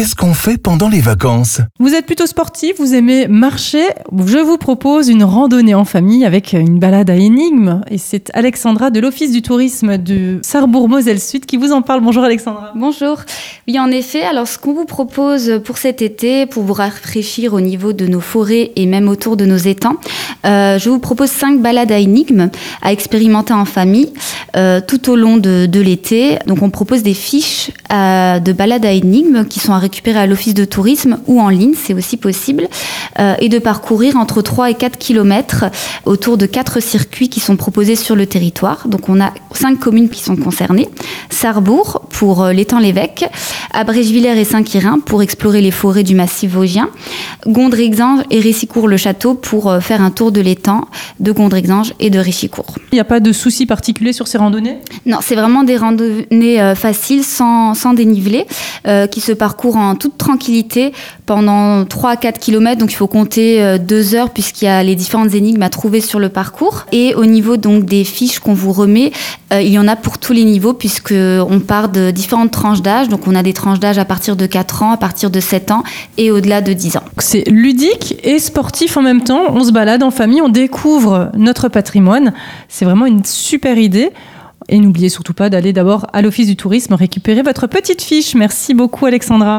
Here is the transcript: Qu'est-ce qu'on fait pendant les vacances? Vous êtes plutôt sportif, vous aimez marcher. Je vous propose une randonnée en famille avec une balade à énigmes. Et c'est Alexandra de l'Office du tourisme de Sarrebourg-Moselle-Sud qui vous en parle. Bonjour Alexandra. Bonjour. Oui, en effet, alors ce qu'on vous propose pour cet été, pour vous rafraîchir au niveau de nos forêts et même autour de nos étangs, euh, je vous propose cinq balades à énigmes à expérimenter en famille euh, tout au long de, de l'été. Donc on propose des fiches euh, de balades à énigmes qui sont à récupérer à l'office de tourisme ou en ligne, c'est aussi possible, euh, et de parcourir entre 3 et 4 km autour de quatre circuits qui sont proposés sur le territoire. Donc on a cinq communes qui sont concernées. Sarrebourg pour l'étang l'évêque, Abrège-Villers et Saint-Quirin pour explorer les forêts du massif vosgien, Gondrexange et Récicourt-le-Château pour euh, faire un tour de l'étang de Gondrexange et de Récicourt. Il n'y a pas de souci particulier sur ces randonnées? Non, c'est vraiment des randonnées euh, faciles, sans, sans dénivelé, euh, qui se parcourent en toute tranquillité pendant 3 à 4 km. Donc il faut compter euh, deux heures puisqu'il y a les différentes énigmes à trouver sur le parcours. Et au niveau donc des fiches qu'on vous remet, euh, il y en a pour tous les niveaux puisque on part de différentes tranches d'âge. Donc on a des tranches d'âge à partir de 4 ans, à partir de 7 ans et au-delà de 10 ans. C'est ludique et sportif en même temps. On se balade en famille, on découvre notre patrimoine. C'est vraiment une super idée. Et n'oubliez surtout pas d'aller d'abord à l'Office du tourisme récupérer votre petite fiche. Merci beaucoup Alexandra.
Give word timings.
Qu'est-ce 0.00 0.14
qu'on 0.14 0.32
fait 0.32 0.56
pendant 0.56 0.88
les 0.88 1.02
vacances? 1.02 1.60
Vous 1.78 1.92
êtes 1.92 2.06
plutôt 2.06 2.24
sportif, 2.24 2.76
vous 2.78 2.94
aimez 2.94 3.28
marcher. 3.28 3.82
Je 4.24 4.38
vous 4.38 4.56
propose 4.56 5.10
une 5.10 5.22
randonnée 5.22 5.74
en 5.74 5.84
famille 5.84 6.24
avec 6.24 6.54
une 6.54 6.78
balade 6.78 7.10
à 7.10 7.16
énigmes. 7.16 7.82
Et 7.90 7.98
c'est 7.98 8.30
Alexandra 8.32 8.88
de 8.88 8.98
l'Office 8.98 9.30
du 9.30 9.42
tourisme 9.42 9.98
de 9.98 10.38
Sarrebourg-Moselle-Sud 10.40 11.44
qui 11.44 11.58
vous 11.58 11.72
en 11.72 11.82
parle. 11.82 12.00
Bonjour 12.00 12.24
Alexandra. 12.24 12.72
Bonjour. 12.74 13.18
Oui, 13.68 13.78
en 13.78 13.90
effet, 13.90 14.22
alors 14.22 14.48
ce 14.48 14.56
qu'on 14.56 14.72
vous 14.72 14.86
propose 14.86 15.60
pour 15.66 15.76
cet 15.76 16.00
été, 16.00 16.46
pour 16.46 16.62
vous 16.62 16.72
rafraîchir 16.72 17.52
au 17.52 17.60
niveau 17.60 17.92
de 17.92 18.06
nos 18.06 18.20
forêts 18.20 18.72
et 18.76 18.86
même 18.86 19.06
autour 19.06 19.36
de 19.36 19.44
nos 19.44 19.58
étangs, 19.58 19.98
euh, 20.46 20.78
je 20.78 20.88
vous 20.88 20.98
propose 20.98 21.28
cinq 21.28 21.60
balades 21.60 21.92
à 21.92 21.98
énigmes 21.98 22.48
à 22.80 22.90
expérimenter 22.90 23.52
en 23.52 23.66
famille 23.66 24.14
euh, 24.56 24.80
tout 24.84 25.10
au 25.10 25.16
long 25.16 25.36
de, 25.36 25.66
de 25.66 25.80
l'été. 25.80 26.38
Donc 26.46 26.62
on 26.62 26.70
propose 26.70 27.02
des 27.02 27.14
fiches 27.14 27.70
euh, 27.92 28.38
de 28.40 28.52
balades 28.52 28.84
à 28.84 28.92
énigmes 28.92 29.44
qui 29.44 29.60
sont 29.60 29.72
à 29.72 29.78
récupérer 29.78 30.18
à 30.18 30.26
l'office 30.26 30.54
de 30.54 30.64
tourisme 30.64 31.18
ou 31.26 31.40
en 31.40 31.48
ligne, 31.48 31.74
c'est 31.74 31.94
aussi 31.94 32.16
possible, 32.16 32.68
euh, 33.18 33.34
et 33.38 33.48
de 33.48 33.58
parcourir 33.58 34.16
entre 34.16 34.42
3 34.42 34.70
et 34.70 34.74
4 34.74 34.98
km 34.98 35.66
autour 36.04 36.36
de 36.36 36.46
quatre 36.46 36.80
circuits 36.80 37.28
qui 37.28 37.40
sont 37.40 37.56
proposés 37.56 37.96
sur 37.96 38.16
le 38.16 38.26
territoire. 38.26 38.88
Donc 38.88 39.08
on 39.08 39.20
a 39.20 39.32
cinq 39.52 39.78
communes 39.78 40.08
qui 40.08 40.22
sont 40.22 40.36
concernées. 40.36 40.88
Sarrebourg 41.30 42.06
pour 42.10 42.46
l'étang 42.46 42.78
l'évêque, 42.78 43.24
Abrège-Villers 43.72 44.38
et 44.38 44.44
Saint-Quirin 44.44 45.00
pour 45.00 45.22
explorer 45.22 45.60
les 45.60 45.70
forêts 45.70 46.02
du 46.02 46.14
massif 46.14 46.52
vosgien, 46.52 46.90
Gondrexange 47.46 48.22
et 48.30 48.40
Récicourt-le-Château 48.40 49.34
pour 49.34 49.70
euh, 49.70 49.80
faire 49.80 50.02
un 50.02 50.10
tour 50.10 50.32
de 50.32 50.40
l'étang 50.40 50.88
de 51.20 51.32
Gondrexange 51.32 51.94
et 52.00 52.10
de 52.10 52.18
Récicourt. 52.18 52.74
Il 52.92 52.96
n'y 52.96 53.00
a 53.00 53.04
pas 53.04 53.20
de 53.20 53.32
souci 53.32 53.66
particulier 53.66 54.12
sur 54.12 54.28
ces 54.28 54.38
randonnées? 54.38 54.78
Non, 55.06 55.18
c'est 55.22 55.34
vraiment 55.34 55.62
des 55.62 55.76
randonnées 55.76 56.60
euh, 56.60 56.74
faciles, 56.74 57.24
sans, 57.24 57.74
sans 57.74 57.94
dénivelé, 57.94 58.46
euh, 58.86 59.06
qui 59.06 59.20
se 59.20 59.32
parcourent 59.32 59.76
en 59.76 59.94
toute 59.94 60.16
tranquillité 60.16 60.92
pendant 61.26 61.84
3 61.84 62.10
à 62.10 62.16
4 62.16 62.40
km. 62.40 62.80
Donc 62.80 62.92
il 62.92 62.96
faut 62.96 63.06
compter 63.06 63.62
euh, 63.62 63.78
deux 63.78 64.14
heures 64.14 64.30
puisqu'il 64.30 64.64
y 64.64 64.68
a 64.68 64.82
les 64.82 64.94
différentes 64.94 65.34
énigmes 65.34 65.62
à 65.62 65.68
trouver 65.68 66.00
sur 66.00 66.18
le 66.18 66.28
parcours. 66.28 66.86
Et 66.90 67.14
au 67.14 67.26
niveau 67.26 67.56
donc 67.56 67.84
des 67.84 68.04
fiches 68.04 68.38
qu'on 68.38 68.54
vous 68.54 68.72
remet, 68.72 69.12
euh, 69.52 69.60
il 69.60 69.70
y 69.70 69.78
en 69.78 69.86
a 69.86 69.96
pour 69.96 70.18
tous 70.18 70.32
les 70.32 70.44
niveaux 70.44 70.72
puisque 70.72 71.12
on 71.12 71.60
part 71.60 71.90
de 71.90 72.10
différentes 72.10 72.52
tranches 72.52 72.82
d'âge. 72.82 73.08
Donc 73.08 73.26
on 73.26 73.34
a 73.34 73.42
des 73.42 73.52
tranches 73.60 73.78
d'âge 73.78 73.98
à 73.98 74.04
partir 74.04 74.36
de 74.36 74.46
4 74.46 74.82
ans, 74.82 74.92
à 74.92 74.96
partir 74.96 75.30
de 75.30 75.38
7 75.38 75.70
ans 75.70 75.82
et 76.16 76.30
au-delà 76.30 76.62
de 76.62 76.72
10 76.72 76.96
ans. 76.96 77.02
C'est 77.18 77.46
ludique 77.48 78.16
et 78.24 78.38
sportif 78.38 78.96
en 78.96 79.02
même 79.02 79.22
temps. 79.22 79.42
On 79.50 79.64
se 79.64 79.70
balade 79.70 80.02
en 80.02 80.10
famille, 80.10 80.40
on 80.40 80.48
découvre 80.48 81.30
notre 81.36 81.68
patrimoine. 81.68 82.32
C'est 82.68 82.86
vraiment 82.86 83.06
une 83.06 83.24
super 83.24 83.76
idée. 83.76 84.10
Et 84.68 84.78
n'oubliez 84.78 85.08
surtout 85.08 85.34
pas 85.34 85.50
d'aller 85.50 85.72
d'abord 85.72 86.06
à 86.12 86.22
l'Office 86.22 86.46
du 86.46 86.56
tourisme 86.56 86.94
récupérer 86.94 87.42
votre 87.42 87.66
petite 87.66 88.02
fiche. 88.02 88.34
Merci 88.34 88.72
beaucoup 88.72 89.04
Alexandra. 89.06 89.58